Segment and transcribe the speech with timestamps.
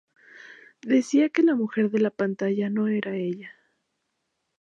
[0.81, 3.51] Decía que la mujer de la pantalla no era ella.